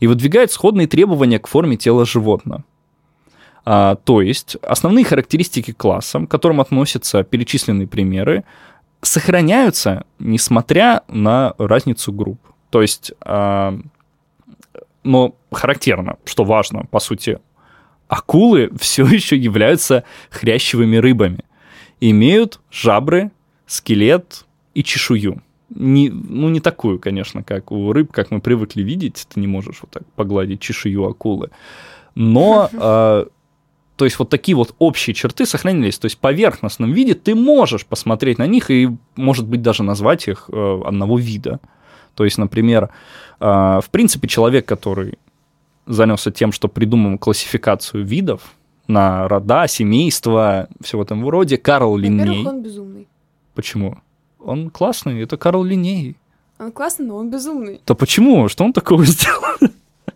И 0.00 0.08
выдвигает 0.08 0.50
сходные 0.50 0.88
требования 0.88 1.38
к 1.38 1.46
форме 1.46 1.76
тела 1.76 2.04
животного. 2.04 2.64
А, 3.64 3.96
то 3.96 4.22
есть 4.22 4.56
основные 4.62 5.04
характеристики 5.04 5.72
класса, 5.72 6.20
к 6.20 6.28
которым 6.28 6.60
относятся 6.60 7.22
перечисленные 7.22 7.86
примеры, 7.86 8.44
сохраняются, 9.02 10.04
несмотря 10.18 11.02
на 11.08 11.54
разницу 11.58 12.12
групп. 12.12 12.40
То 12.70 12.82
есть, 12.82 13.12
а, 13.20 13.78
но 15.04 15.34
характерно, 15.52 16.16
что 16.24 16.44
важно, 16.44 16.84
по 16.90 17.00
сути, 17.00 17.38
акулы 18.08 18.70
все 18.80 19.06
еще 19.06 19.36
являются 19.36 20.04
хрящевыми 20.30 20.96
рыбами. 20.96 21.44
Имеют 22.00 22.60
жабры, 22.70 23.30
скелет 23.66 24.44
и 24.74 24.82
чешую. 24.82 25.42
Не, 25.70 26.08
ну, 26.08 26.48
не 26.48 26.60
такую, 26.60 26.98
конечно, 26.98 27.42
как 27.42 27.72
у 27.72 27.92
рыб, 27.92 28.10
как 28.10 28.30
мы 28.30 28.40
привыкли 28.40 28.82
видеть. 28.82 29.26
Ты 29.28 29.40
не 29.40 29.46
можешь 29.46 29.78
вот 29.82 29.90
так 29.90 30.06
погладить 30.14 30.60
чешую 30.60 31.04
акулы. 31.06 31.50
Но, 32.14 32.70
э, 32.72 33.26
то 33.98 34.04
есть 34.04 34.18
вот 34.20 34.30
такие 34.30 34.54
вот 34.54 34.76
общие 34.78 35.12
черты 35.12 35.44
сохранились. 35.44 35.98
То 35.98 36.06
есть 36.06 36.16
в 36.16 36.20
поверхностном 36.20 36.92
виде 36.92 37.14
ты 37.14 37.34
можешь 37.34 37.84
посмотреть 37.84 38.38
на 38.38 38.46
них 38.46 38.70
и, 38.70 38.88
может 39.16 39.44
быть, 39.46 39.60
даже 39.60 39.82
назвать 39.82 40.28
их 40.28 40.48
э, 40.52 40.82
одного 40.86 41.18
вида. 41.18 41.58
То 42.14 42.24
есть, 42.24 42.38
например, 42.38 42.90
э, 43.40 43.44
в 43.44 43.90
принципе, 43.90 44.28
человек, 44.28 44.66
который 44.66 45.18
занялся 45.86 46.30
тем, 46.30 46.52
что 46.52 46.68
придумал 46.68 47.18
классификацию 47.18 48.04
видов 48.04 48.54
на 48.86 49.26
рода, 49.26 49.66
семейства, 49.66 50.68
все 50.80 50.96
в 50.96 51.00
этом 51.02 51.28
роде. 51.28 51.58
Карл 51.58 51.96
Линней. 51.96 52.46
он 52.46 52.62
безумный. 52.62 53.08
Почему? 53.56 53.98
Он 54.38 54.70
классный, 54.70 55.20
это 55.22 55.36
Карл 55.36 55.64
Линней. 55.64 56.16
Он 56.60 56.70
классный, 56.70 57.06
но 57.06 57.16
он 57.16 57.30
безумный. 57.30 57.80
То 57.84 57.96
почему? 57.96 58.48
Что 58.48 58.62
он 58.62 58.72
такого 58.72 59.04
сделал? 59.04 59.42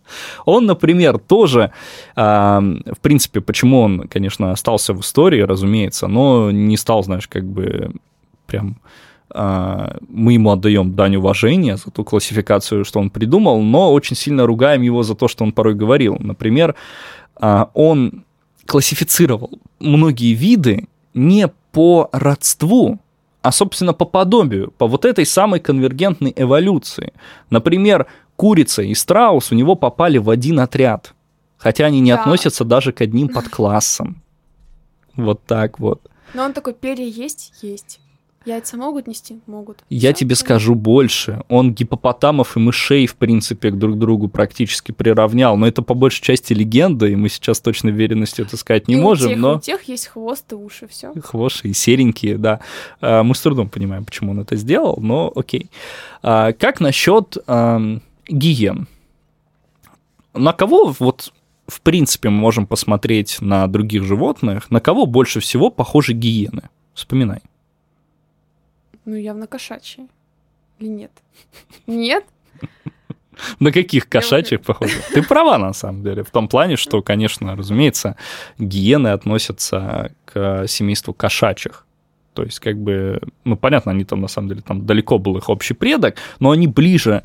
Он, 0.44 0.66
например, 0.66 1.18
тоже, 1.18 1.72
в 2.16 2.98
принципе, 3.00 3.40
почему 3.40 3.80
он, 3.80 4.08
конечно, 4.08 4.52
остался 4.52 4.92
в 4.92 5.00
истории, 5.00 5.40
разумеется, 5.40 6.06
но 6.06 6.50
не 6.50 6.76
стал, 6.76 7.02
знаешь, 7.02 7.28
как 7.28 7.44
бы 7.44 7.92
прям 8.46 8.76
а, 9.34 9.96
мы 10.08 10.34
ему 10.34 10.50
отдаем 10.50 10.94
дань 10.94 11.16
уважения 11.16 11.76
за 11.76 11.90
ту 11.90 12.04
классификацию, 12.04 12.84
что 12.84 13.00
он 13.00 13.10
придумал, 13.10 13.62
но 13.62 13.92
очень 13.92 14.16
сильно 14.16 14.46
ругаем 14.46 14.82
его 14.82 15.02
за 15.02 15.14
то, 15.14 15.28
что 15.28 15.44
он 15.44 15.52
порой 15.52 15.74
говорил. 15.74 16.16
Например, 16.20 16.74
а, 17.36 17.70
он 17.74 18.24
классифицировал 18.66 19.50
многие 19.80 20.34
виды 20.34 20.86
не 21.14 21.48
по 21.72 22.08
родству, 22.12 22.98
а, 23.40 23.52
собственно, 23.52 23.94
по 23.94 24.04
подобию, 24.04 24.72
по 24.76 24.86
вот 24.86 25.04
этой 25.04 25.24
самой 25.24 25.60
конвергентной 25.60 26.32
эволюции. 26.36 27.12
Например, 27.50 28.06
курица 28.42 28.82
и 28.82 28.92
страус 28.94 29.52
у 29.52 29.54
него 29.54 29.76
попали 29.76 30.18
в 30.18 30.28
один 30.28 30.58
отряд, 30.58 31.14
хотя 31.58 31.86
они 31.86 32.00
не 32.00 32.10
да. 32.10 32.20
относятся 32.20 32.64
даже 32.64 32.90
к 32.90 33.00
одним 33.00 33.28
подклассам. 33.28 34.20
Вот 35.14 35.44
так 35.46 35.78
вот. 35.78 36.10
Но 36.34 36.42
он 36.42 36.52
такой, 36.52 36.74
перья 36.74 37.06
есть? 37.06 37.52
Есть. 37.62 38.00
Яйца 38.44 38.76
могут 38.76 39.06
нести? 39.06 39.40
Могут. 39.46 39.84
Я 39.88 40.12
Всё, 40.12 40.18
тебе 40.18 40.34
скажу 40.34 40.74
больше. 40.74 41.44
Он 41.48 41.72
гипопотамов 41.72 42.56
и 42.56 42.58
мышей, 42.58 43.06
в 43.06 43.14
принципе, 43.14 43.70
к 43.70 43.78
друг 43.78 43.96
другу 43.96 44.26
практически 44.26 44.90
приравнял. 44.90 45.56
Но 45.56 45.68
это 45.68 45.82
по 45.82 45.94
большей 45.94 46.24
части 46.24 46.52
легенда, 46.52 47.06
и 47.06 47.14
мы 47.14 47.28
сейчас 47.28 47.60
точно 47.60 47.90
уверенностью 47.90 48.44
это 48.44 48.56
сказать 48.56 48.88
не 48.88 48.94
и 48.94 49.00
можем. 49.00 49.28
У 49.28 49.34
тех, 49.34 49.38
но... 49.38 49.54
у 49.54 49.60
тех 49.60 49.82
есть 49.84 50.08
хвост 50.08 50.50
и 50.50 50.56
уши, 50.56 50.88
все. 50.88 51.12
Хвост 51.22 51.64
и 51.64 51.72
серенькие, 51.72 52.38
да. 52.38 52.58
А, 53.00 53.22
мы 53.22 53.36
с 53.36 53.40
трудом 53.40 53.68
понимаем, 53.68 54.04
почему 54.04 54.32
он 54.32 54.40
это 54.40 54.56
сделал, 54.56 54.98
но 55.00 55.30
окей. 55.32 55.70
А, 56.24 56.52
как 56.52 56.80
насчет 56.80 57.36
гиен? 58.28 58.86
На 60.34 60.52
кого 60.52 60.94
вот 60.98 61.32
в 61.66 61.80
принципе 61.80 62.28
мы 62.28 62.38
можем 62.38 62.66
посмотреть 62.66 63.40
на 63.40 63.66
других 63.66 64.04
животных, 64.04 64.70
на 64.70 64.80
кого 64.80 65.06
больше 65.06 65.40
всего 65.40 65.70
похожи 65.70 66.12
гиены? 66.12 66.68
Вспоминай. 66.94 67.40
Ну, 69.04 69.14
явно 69.16 69.46
кошачьи. 69.46 70.06
Или 70.78 70.88
нет? 70.88 71.12
Нет? 71.86 72.24
На 73.58 73.72
каких 73.72 74.08
кошачьих 74.08 74.60
похоже? 74.60 75.00
Ты 75.12 75.22
права, 75.22 75.58
на 75.58 75.72
самом 75.72 76.02
деле, 76.02 76.22
в 76.22 76.30
том 76.30 76.48
плане, 76.48 76.76
что, 76.76 77.02
конечно, 77.02 77.56
разумеется, 77.56 78.16
гиены 78.58 79.08
относятся 79.08 80.12
к 80.26 80.66
семейству 80.68 81.14
кошачьих. 81.14 81.86
То 82.34 82.42
есть, 82.42 82.60
как 82.60 82.76
бы, 82.78 83.20
ну, 83.44 83.56
понятно, 83.56 83.92
они 83.92 84.04
там, 84.04 84.20
на 84.20 84.28
самом 84.28 84.48
деле, 84.48 84.62
там 84.62 84.86
далеко 84.86 85.18
был 85.18 85.36
их 85.36 85.48
общий 85.48 85.74
предок, 85.74 86.16
но 86.40 86.50
они 86.50 86.66
ближе 86.66 87.22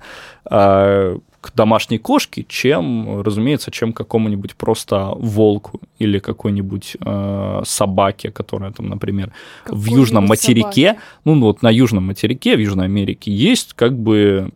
э, 0.49 1.17
к 1.39 1.55
домашней 1.55 1.97
кошке, 1.97 2.45
чем, 2.47 3.21
разумеется, 3.21 3.71
чем 3.71 3.93
какому-нибудь 3.93 4.55
просто 4.55 5.13
волку 5.15 5.79
или 5.97 6.19
какой-нибудь 6.19 6.97
э, 6.99 7.61
собаке, 7.63 8.31
которая 8.31 8.71
там, 8.71 8.89
например, 8.89 9.31
в 9.65 9.85
южном 9.85 10.25
материке, 10.25 10.87
собаки. 10.87 11.01
ну 11.23 11.39
вот 11.39 11.61
на 11.61 11.69
южном 11.69 12.07
материке 12.07 12.57
в 12.57 12.59
Южной 12.59 12.85
Америке 12.85 13.31
есть 13.31 13.73
как 13.73 13.97
бы 13.97 14.51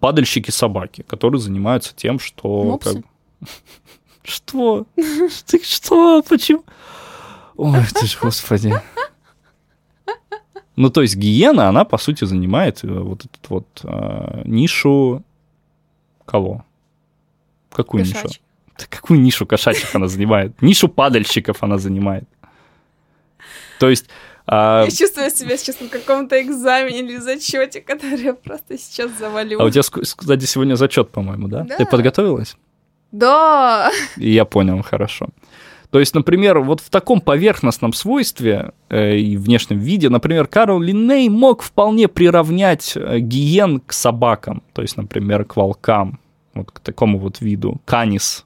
падальщики 0.00 0.50
собаки, 0.50 1.02
которые 1.02 1.40
занимаются 1.40 1.94
тем, 1.96 2.18
что 2.18 2.78
как... 2.78 2.96
что? 4.22 4.86
Ты 5.46 5.62
что? 5.62 6.22
Почему? 6.28 6.64
Ой 7.56 7.80
ты 7.94 8.06
ж 8.06 8.18
господи 8.20 8.72
ну, 10.78 10.90
то 10.90 11.02
есть 11.02 11.16
гиена, 11.16 11.68
она, 11.68 11.84
по 11.84 11.98
сути, 11.98 12.24
занимает 12.24 12.84
э, 12.84 12.88
вот 12.88 13.24
эту 13.24 13.48
вот 13.48 13.80
э, 13.84 14.42
нишу 14.44 15.22
Кого? 16.28 16.64
Какую 17.70 18.04
Кошачьих. 18.04 18.24
нишу? 18.24 18.40
Да 18.78 18.84
какую 18.88 19.20
нишу 19.20 19.46
кошачьих 19.46 19.94
она 19.94 20.08
занимает? 20.08 20.62
Нишу 20.62 20.88
падальщиков 20.88 21.62
она 21.62 21.78
занимает. 21.78 22.24
То 23.80 23.88
есть 23.88 24.08
а, 24.46 24.84
Я 24.84 24.90
чувствую 24.90 25.30
себя 25.30 25.56
сейчас 25.56 25.80
на 25.80 25.88
каком-то 25.88 26.40
экзамене 26.40 27.00
или 27.00 27.16
зачете, 27.16 27.80
который 27.80 28.22
я 28.22 28.34
просто 28.34 28.78
сейчас 28.78 29.10
завалю. 29.18 29.58
А 29.60 29.64
у 29.64 29.70
тебя, 29.70 29.82
кстати, 29.82 30.44
сегодня 30.44 30.76
зачет, 30.76 31.10
по-моему, 31.10 31.48
да? 31.48 31.62
Да. 31.62 31.76
Ты 31.76 31.86
подготовилась? 31.86 32.56
Да! 33.10 33.90
И 34.16 34.30
Я 34.30 34.44
понял, 34.44 34.82
хорошо. 34.82 35.28
То 35.90 36.00
есть, 36.00 36.14
например, 36.14 36.58
вот 36.60 36.80
в 36.80 36.90
таком 36.90 37.20
поверхностном 37.20 37.94
свойстве 37.94 38.72
э, 38.90 39.16
и 39.16 39.36
внешнем 39.36 39.78
виде, 39.78 40.10
например, 40.10 40.46
Карл 40.46 40.80
Линней 40.80 41.30
мог 41.30 41.62
вполне 41.62 42.08
приравнять 42.08 42.92
э, 42.94 43.20
гиен 43.20 43.80
к 43.80 43.92
собакам, 43.94 44.62
то 44.74 44.82
есть, 44.82 44.98
например, 44.98 45.44
к 45.44 45.56
волкам, 45.56 46.20
вот 46.52 46.70
к 46.70 46.80
такому 46.80 47.18
вот 47.18 47.40
виду, 47.40 47.80
канис. 47.86 48.44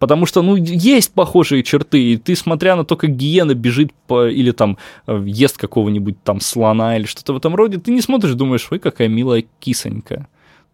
Потому 0.00 0.26
что, 0.26 0.42
ну, 0.42 0.56
есть 0.56 1.12
похожие 1.12 1.62
черты, 1.62 2.02
и 2.02 2.16
ты, 2.16 2.34
смотря 2.34 2.74
на 2.74 2.84
то, 2.84 2.96
как 2.96 3.10
гиена 3.10 3.54
бежит 3.54 3.92
по, 4.08 4.26
или 4.26 4.50
там 4.50 4.76
э, 5.06 5.22
ест 5.26 5.56
какого-нибудь 5.56 6.20
там 6.24 6.40
слона 6.40 6.96
или 6.96 7.04
что-то 7.04 7.34
в 7.34 7.36
этом 7.36 7.54
роде, 7.54 7.78
ты 7.78 7.92
не 7.92 8.00
смотришь, 8.00 8.32
думаешь, 8.32 8.66
ой, 8.72 8.80
какая 8.80 9.08
милая 9.08 9.44
кисонька. 9.60 10.26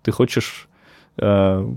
Ты 0.03 0.13
хочешь 0.13 0.69
э, 1.19 1.69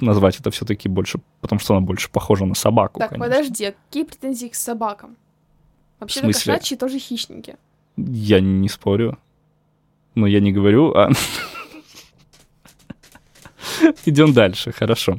назвать 0.00 0.38
это 0.40 0.50
все-таки 0.50 0.88
больше, 0.88 1.20
потому 1.40 1.60
что 1.60 1.74
она 1.74 1.84
больше 1.84 2.10
похожа 2.10 2.44
на 2.44 2.54
собаку, 2.54 3.00
Так, 3.00 3.10
конечно. 3.10 3.30
подожди, 3.30 3.64
а 3.66 3.74
какие 3.86 4.04
претензии 4.04 4.48
к 4.48 4.54
собакам? 4.54 5.16
Вообще-то 6.00 6.26
смысле? 6.26 6.54
кошачьи 6.54 6.76
тоже 6.76 6.98
хищники. 6.98 7.56
Я 7.96 8.40
не 8.40 8.68
спорю. 8.68 9.18
Но 10.14 10.26
я 10.26 10.40
не 10.40 10.52
говорю, 10.52 10.92
а... 10.94 11.10
Идем 14.04 14.32
дальше, 14.32 14.72
хорошо. 14.72 15.18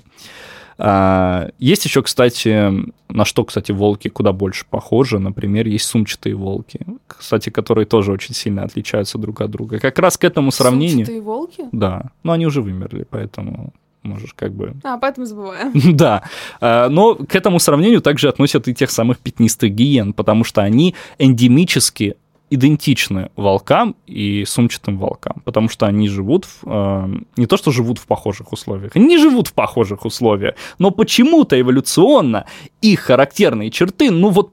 А, 0.78 1.50
есть 1.58 1.86
еще, 1.86 2.02
кстати, 2.02 2.72
на 3.10 3.26
что, 3.26 3.46
кстати, 3.46 3.72
волки 3.72 4.10
куда 4.10 4.34
больше 4.34 4.66
похожи. 4.70 5.20
Например, 5.20 5.68
есть 5.68 5.86
сумчатые 5.86 6.36
волки, 6.36 6.86
кстати, 7.08 7.50
которые 7.50 7.86
тоже 7.86 8.12
очень 8.12 8.36
сильно 8.36 8.64
отличаются 8.64 9.18
друг 9.18 9.42
от 9.42 9.52
друга. 9.52 9.80
Как 9.80 10.00
раз 10.00 10.18
к 10.18 10.24
этому 10.24 10.52
сравнению... 10.52 11.06
Сумчатые 11.06 11.22
волки? 11.22 11.64
Да, 11.72 12.12
но 12.24 12.34
они 12.34 12.46
уже 12.46 12.62
вымерли, 12.62 13.06
поэтому 13.10 13.74
можешь 14.06 14.34
как 14.34 14.54
бы 14.54 14.74
А, 14.84 14.98
поэтому 14.98 15.26
забываем. 15.26 15.72
Да, 15.96 16.24
А, 16.62 16.90
но 16.90 17.16
к 17.16 17.36
этому 17.36 17.60
сравнению 17.60 18.02
также 18.02 18.30
относят 18.30 18.68
и 18.68 18.74
тех 18.74 18.92
самых 18.92 19.20
пятнистых 19.20 19.74
гиен, 19.74 20.14
потому 20.14 20.44
что 20.44 20.62
они 20.62 20.96
эндемически 21.20 22.16
идентичны 22.50 23.30
волкам 23.36 23.96
и 24.06 24.46
сумчатым 24.46 24.98
волкам, 24.98 25.42
потому 25.46 25.68
что 25.70 25.88
они 25.88 26.08
живут, 26.08 26.46
в, 26.46 26.64
э, 26.66 27.08
не 27.38 27.48
то 27.48 27.58
что 27.58 27.72
живут 27.72 27.98
в 27.98 28.06
похожих 28.06 28.54
условиях, 28.54 28.96
они 28.96 29.06
не 29.08 29.18
живут 29.18 29.48
в 29.48 29.54
похожих 29.54 30.06
условиях, 30.06 30.56
но 30.78 30.92
почему-то 30.92 31.60
эволюционно 31.60 32.46
их 32.82 33.00
характерные 33.00 33.72
черты, 33.72 34.12
ну 34.12 34.30
вот, 34.30 34.52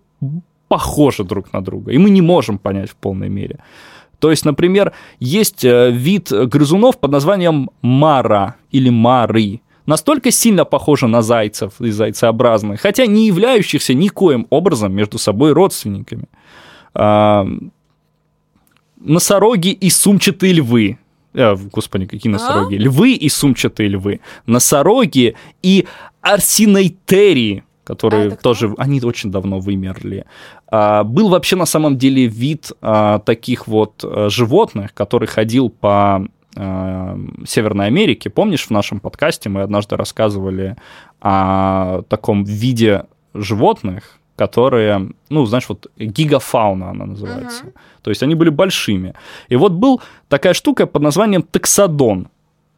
похожи 0.69 1.23
друг 1.23 1.53
на 1.53 1.61
друга, 1.61 1.93
и 1.93 1.99
мы 1.99 2.09
не 2.09 2.23
можем 2.23 2.59
понять 2.59 2.91
в 2.91 2.97
полной 2.97 3.29
мере. 3.29 3.59
То 4.23 4.31
есть, 4.31 4.45
например, 4.45 4.93
есть 5.19 5.65
э, 5.65 5.91
вид 5.91 6.31
грызунов 6.31 7.01
под 7.01 7.11
названием 7.11 7.71
мара 7.83 8.55
или 8.71 8.89
мары, 8.89 9.61
настолько 9.85 10.31
сильно 10.31 10.65
похожи 10.65 11.09
на 11.09 11.23
зайцев 11.23 11.81
и 11.81 11.91
зайцеобразных, 11.91 12.81
хотя 12.81 13.07
не 13.07 13.27
являющихся 13.27 13.95
никоим 13.95 14.47
образом 14.49 14.93
между 14.93 15.19
собой 15.19 15.53
родственниками. 15.53 16.27
А, 16.95 17.45
носороги 19.01 19.71
и 19.71 19.91
сумчатые 19.91 20.53
львы. 20.53 20.99
Э, 21.35 21.57
господи, 21.57 22.07
какие 22.07 22.33
носороги? 22.33 22.77
Львы 22.77 23.15
и 23.15 23.29
сумчатые 23.29 23.89
львы. 23.89 24.21
Носороги 24.47 25.35
и 25.65 25.89
арсинейтерии, 26.21 27.65
которые 27.83 28.29
А 28.29 28.37
тоже, 28.37 28.73
они 28.79 29.01
очень 29.01 29.33
давно 29.33 29.59
вымерли. 29.59 30.27
А, 30.73 31.05
был 31.05 31.29
вообще 31.29 31.57
на 31.57 31.67
самом 31.67 31.99
деле 31.99 32.27
вид 32.27 32.73
а, 32.81 33.19
таких 33.19 33.69
вот 33.69 34.03
а, 34.03 34.31
животных, 34.31 34.95
который 34.95 35.29
ходил 35.29 35.69
по 35.69 36.27
а, 36.57 37.19
Северной 37.47 37.89
Америке. 37.89 38.31
Помнишь, 38.31 38.67
в 38.67 38.71
нашем 38.71 38.99
подкасте 38.99 39.51
мы 39.51 39.61
однажды 39.61 39.97
рассказывали 39.99 40.77
о 41.21 42.03
таком 42.09 42.45
виде 42.45 43.05
животных, 43.35 44.19
которые, 44.35 45.11
ну, 45.29 45.45
знаешь, 45.45 45.69
вот 45.69 45.89
гигафауна 45.99 46.89
она 46.89 47.05
называется. 47.05 47.65
Мгм. 47.65 47.73
То 48.01 48.11
есть 48.11 48.23
они 48.23 48.35
были 48.35 48.49
большими. 48.49 49.13
И 49.51 49.57
вот 49.57 49.73
был 49.73 50.01
такая 50.29 50.55
штука 50.55 50.87
под 50.87 51.03
названием 51.03 51.43
таксодон, 51.43 52.29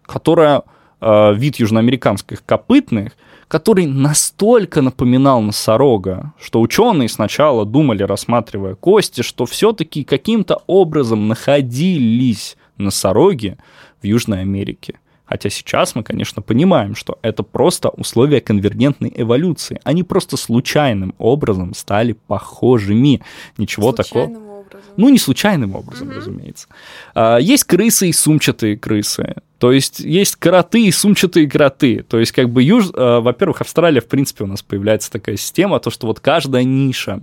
которая 0.02 0.62
э, 1.00 1.34
вид 1.34 1.60
южноамериканских 1.60 2.44
копытных, 2.44 3.12
который 3.48 3.86
настолько 3.86 4.82
напоминал 4.82 5.40
носорога, 5.40 6.32
что 6.40 6.60
ученые 6.60 7.08
сначала 7.08 7.64
думали, 7.64 8.02
рассматривая 8.02 8.74
кости, 8.74 9.22
что 9.22 9.46
все-таки 9.46 10.04
каким-то 10.04 10.62
образом 10.66 11.28
находились 11.28 12.56
носороги 12.78 13.56
в 14.02 14.06
Южной 14.06 14.40
Америке. 14.40 14.98
Хотя 15.24 15.48
сейчас 15.48 15.94
мы, 15.94 16.02
конечно, 16.02 16.42
понимаем, 16.42 16.94
что 16.94 17.18
это 17.22 17.42
просто 17.42 17.88
условия 17.88 18.40
конвергентной 18.40 19.12
эволюции. 19.16 19.80
Они 19.82 20.02
просто 20.02 20.36
случайным 20.36 21.14
образом 21.18 21.74
стали 21.74 22.12
похожими. 22.12 23.22
Ничего 23.56 23.92
такого. 23.92 24.53
Образом. 24.74 24.94
Ну, 24.96 25.08
не 25.08 25.18
случайным 25.18 25.74
образом, 25.74 26.08
Мгм. 26.08 26.16
разумеется. 26.16 26.68
А, 27.14 27.38
есть 27.38 27.64
крысы 27.64 28.08
и 28.08 28.12
сумчатые 28.12 28.76
крысы. 28.76 29.34
То 29.58 29.72
есть 29.72 30.00
есть 30.00 30.36
кроты 30.36 30.86
и 30.86 30.90
сумчатые 30.92 31.48
кроты. 31.48 32.02
То 32.02 32.18
есть 32.18 32.32
как 32.32 32.50
бы, 32.50 32.62
юж... 32.62 32.86
а, 32.94 33.20
во-первых, 33.20 33.60
Австралия, 33.60 34.00
в 34.00 34.06
принципе, 34.06 34.44
у 34.44 34.46
нас 34.46 34.62
появляется 34.62 35.10
такая 35.10 35.36
система, 35.36 35.80
то, 35.80 35.90
что 35.90 36.06
вот 36.06 36.20
каждая 36.20 36.64
ниша, 36.64 37.20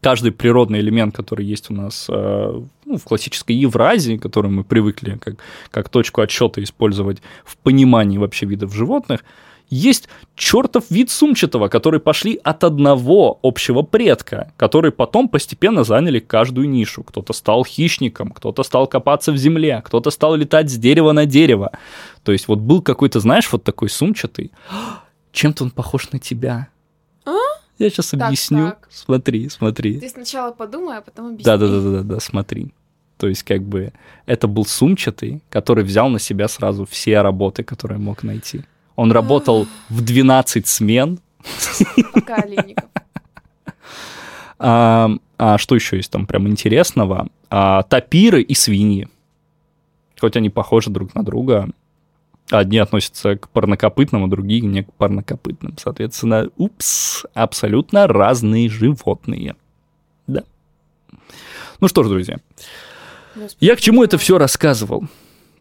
каждый 0.00 0.32
природный 0.32 0.80
элемент, 0.80 1.14
который 1.14 1.44
есть 1.44 1.70
у 1.70 1.74
нас 1.74 2.06
э, 2.08 2.62
ну, 2.84 2.96
в 2.98 3.02
классической 3.04 3.56
Евразии, 3.56 4.16
которую 4.16 4.52
мы 4.52 4.64
привыкли 4.64 5.18
как, 5.20 5.34
как 5.70 5.88
точку 5.88 6.20
отсчета 6.20 6.62
использовать 6.62 7.18
в 7.44 7.56
понимании 7.56 8.16
вообще 8.18 8.46
видов 8.46 8.72
животных, 8.74 9.24
есть 9.70 10.08
чертов 10.34 10.90
вид 10.90 11.10
сумчатого, 11.10 11.68
который 11.68 12.00
пошли 12.00 12.40
от 12.42 12.64
одного 12.64 13.38
общего 13.42 13.82
предка, 13.82 14.52
которые 14.56 14.92
потом 14.92 15.28
постепенно 15.28 15.84
заняли 15.84 16.20
каждую 16.20 16.68
нишу. 16.68 17.02
Кто-то 17.02 17.32
стал 17.32 17.64
хищником, 17.64 18.30
кто-то 18.30 18.62
стал 18.62 18.86
копаться 18.86 19.32
в 19.32 19.36
земле, 19.36 19.82
кто-то 19.84 20.10
стал 20.10 20.34
летать 20.36 20.70
с 20.70 20.76
дерева 20.76 21.12
на 21.12 21.26
дерево. 21.26 21.72
То 22.22 22.32
есть 22.32 22.48
вот 22.48 22.60
был 22.60 22.82
какой-то, 22.82 23.20
знаешь, 23.20 23.50
вот 23.52 23.64
такой 23.64 23.90
сумчатый. 23.90 24.52
Чем-то 25.32 25.64
он 25.64 25.70
похож 25.70 26.10
на 26.12 26.18
тебя. 26.18 26.68
А? 27.26 27.32
Я 27.78 27.90
сейчас 27.90 28.08
Так, 28.08 28.22
объясню. 28.22 28.68
так. 28.70 28.88
Смотри, 28.90 29.48
смотри. 29.48 30.00
Ты 30.00 30.08
сначала 30.08 30.52
подумай, 30.52 30.98
а 30.98 31.00
потом 31.00 31.26
объясни. 31.26 31.44
Да, 31.44 31.56
да, 31.58 31.68
да, 31.68 31.80
да, 31.80 31.90
да, 31.90 32.02
да, 32.02 32.20
смотри. 32.20 32.72
То 33.18 33.26
есть, 33.28 33.42
как 33.42 33.62
бы, 33.62 33.92
это 34.26 34.46
был 34.46 34.64
сумчатый, 34.64 35.42
который 35.50 35.84
взял 35.84 36.08
на 36.08 36.18
себя 36.18 36.48
сразу 36.48 36.86
все 36.86 37.20
работы, 37.20 37.64
которые 37.64 37.98
мог 37.98 38.22
найти. 38.22 38.62
Он 38.98 39.12
работал 39.12 39.68
в 39.90 40.00
12 40.00 40.66
смен. 40.66 41.20
Пока 42.12 42.34
олейников. 42.34 42.90
А, 44.58 45.08
а 45.38 45.56
что 45.56 45.76
еще 45.76 45.98
есть 45.98 46.10
там 46.10 46.26
прям 46.26 46.48
интересного? 46.48 47.28
А, 47.48 47.84
тапиры 47.84 48.42
и 48.42 48.54
свиньи. 48.54 49.06
Хоть 50.18 50.34
они 50.34 50.50
похожи 50.50 50.90
друг 50.90 51.14
на 51.14 51.22
друга, 51.22 51.68
одни 52.50 52.78
относятся 52.78 53.36
к 53.36 53.48
парнокопытным, 53.50 54.24
а 54.24 54.28
другие 54.28 54.62
не 54.62 54.82
к 54.82 54.92
парнокопытным. 54.94 55.78
Соответственно, 55.78 56.48
упс, 56.56 57.24
абсолютно 57.34 58.08
разные 58.08 58.68
животные. 58.68 59.54
Да. 60.26 60.42
Ну 61.78 61.86
что 61.86 62.02
ж, 62.02 62.08
друзья, 62.08 62.38
Господи, 63.36 63.64
Я 63.64 63.76
к 63.76 63.80
чему 63.80 64.02
это 64.02 64.18
все 64.18 64.38
рассказывал? 64.38 65.04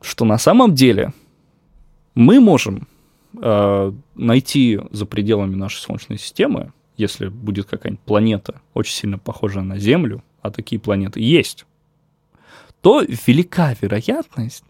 Что 0.01 0.25
на 0.25 0.39
самом 0.39 0.73
деле 0.73 1.13
мы 2.15 2.39
можем 2.39 2.87
э, 3.41 3.91
найти 4.15 4.79
за 4.91 5.05
пределами 5.05 5.55
нашей 5.55 5.79
Солнечной 5.79 6.17
системы, 6.17 6.73
если 6.97 7.27
будет 7.27 7.67
какая-нибудь 7.67 8.03
планета, 8.03 8.61
очень 8.73 8.93
сильно 8.93 9.19
похожая 9.19 9.63
на 9.63 9.77
Землю, 9.77 10.23
а 10.41 10.51
такие 10.51 10.79
планеты 10.79 11.19
есть, 11.19 11.65
то 12.81 13.01
велика 13.01 13.75
вероятность, 13.79 14.63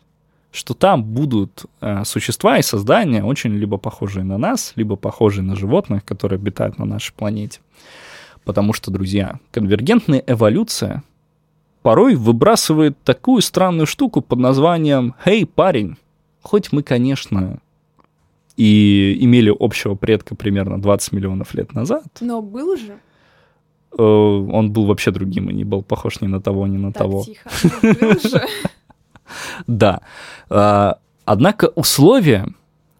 что 0.52 0.74
там 0.74 1.04
будут 1.04 1.65
э, 1.82 2.04
существа 2.04 2.58
и 2.58 2.62
создания, 2.62 3.24
очень 3.24 3.54
либо 3.54 3.78
похожие 3.78 4.24
на 4.24 4.38
нас, 4.38 4.74
либо 4.76 4.96
похожие 4.96 5.43
на 5.43 5.56
животных, 5.56 6.04
которые 6.04 6.38
обитают 6.38 6.80
на 6.80 6.86
нашей 6.86 7.13
планете. 7.13 7.60
Потому 8.43 8.74
что, 8.74 8.91
друзья, 8.91 9.39
конвергентная 9.52 10.24
эволюция 10.26 11.04
порой 11.82 12.15
выбрасывает 12.15 12.98
такую 13.04 13.41
странную 13.41 13.86
штуку 13.86 14.22
под 14.22 14.39
названием 14.39 15.15
«Хей, 15.24 15.46
парень, 15.46 15.98
хоть 16.41 16.72
мы, 16.72 16.82
конечно, 16.82 17.60
и 18.58 19.17
имели 19.22 19.54
общего 19.58 19.96
предка 19.96 20.36
примерно 20.36 20.82
20 20.82 21.13
миллионов 21.13 21.54
лет 21.54 21.74
назад, 21.74 22.04
Но 22.22 22.41
был 22.41 22.76
же. 22.76 22.98
э, 23.98 24.04
он 24.04 24.72
был 24.72 24.86
вообще 24.86 25.12
другим 25.12 25.50
и 25.50 25.54
не 25.54 25.63
был 25.63 25.84
похож 25.84 26.20
ни 26.22 26.28
на 26.28 26.41
того, 26.41 26.67
ни 26.67 26.78
на 26.78 26.91
Так, 26.91 27.04
того. 27.04 27.24
тихо. 27.24 27.50
Но 27.82 27.93
Был 27.93 28.20
же. 28.20 28.41
Да. 29.67 30.02
А, 30.50 30.98
Однако 31.26 31.65
условия 31.76 32.48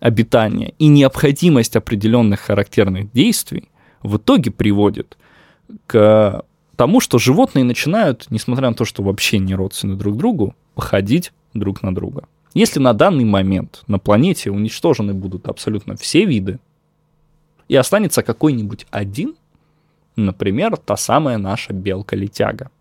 обитания 0.02 0.74
и 0.80 0.88
необходимость 0.88 1.76
определенных 1.78 2.42
характерных 2.42 3.12
действий 3.14 3.70
в 4.04 4.18
итоге 4.18 4.52
приводит 4.52 5.18
к 5.88 6.44
тому, 6.76 7.00
что 7.00 7.18
животные 7.20 7.64
начинают, 7.64 8.28
несмотря 8.30 8.70
на 8.70 8.76
то, 8.76 8.84
что 8.86 9.02
вообще 9.02 9.40
не 9.40 9.56
родственны 9.56 9.96
друг 9.96 10.18
другу, 10.18 10.56
походить 10.76 11.32
друг 11.54 11.82
на 11.82 11.96
друга. 11.96 12.26
Если 12.58 12.80
на 12.80 12.94
данный 12.94 13.24
момент 13.24 13.84
на 13.86 14.00
планете 14.00 14.50
уничтожены 14.50 15.14
будут 15.14 15.48
абсолютно 15.48 15.96
все 15.96 16.26
виды, 16.26 16.58
и 17.68 17.76
останется 17.76 18.24
какой-нибудь 18.24 18.88
один, 18.90 19.36
например, 20.16 20.76
та 20.78 20.98
самая 20.98 21.38
наша 21.38 21.74
белка-летяга, 21.74 22.72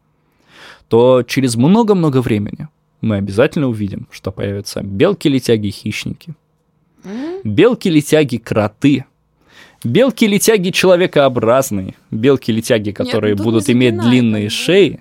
то 0.89 1.23
через 1.25 1.57
много-много 1.57 2.23
времени 2.23 2.69
мы 3.03 3.17
обязательно 3.17 3.69
увидим, 3.69 4.09
что 4.11 4.33
появятся 4.33 4.81
белки-летяги-хищники, 4.81 6.35
белки-летяги-кроты, 7.45 9.05
белки-летяги 9.85 10.71
человекообразные, 10.71 11.97
белки-летяги, 12.11 12.93
которые 12.93 13.37
тут 13.37 13.45
будут 13.45 13.69
не 13.69 13.75
иметь 13.75 14.01
длинные 14.01 14.49
шеи, 14.49 15.01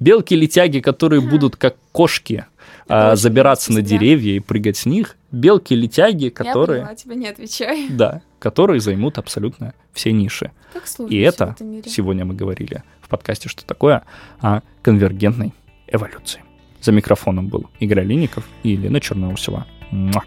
белки-летяги, 0.00 0.80
которые 0.80 1.20
будут 1.20 1.54
как 1.54 1.76
кошки 1.92 2.44
а, 2.88 3.16
забираться 3.16 3.72
на 3.72 3.82
деревья 3.82 4.32
и 4.32 4.40
прыгать 4.40 4.76
с 4.76 4.86
них, 4.86 5.16
белки-летяги, 5.32 6.24
Я 6.24 6.30
которые, 6.30 6.80
поняла, 6.82 6.94
тебе 6.94 7.16
не 7.16 7.28
отвечай. 7.28 7.88
да, 7.90 8.22
которые 8.38 8.80
займут 8.80 9.18
абсолютно 9.18 9.74
все 9.92 10.12
ниши. 10.12 10.52
Как 10.72 10.84
И 11.08 11.18
это 11.18 11.56
сегодня 11.86 12.24
мы 12.24 12.34
говорили 12.34 12.82
в 13.00 13.08
подкасте 13.08 13.48
«Что 13.48 13.64
такое?» 13.64 14.02
о 14.40 14.60
конвергентной 14.82 15.52
эволюции. 15.86 16.42
За 16.80 16.92
микрофоном 16.92 17.48
был 17.48 17.66
Игорь 17.80 18.00
Олейников 18.00 18.44
и 18.62 18.70
Елена 18.70 19.00
Черноусова. 19.00 19.66
Муа. 19.90 20.22